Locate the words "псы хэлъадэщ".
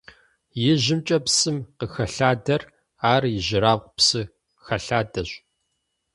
3.95-5.29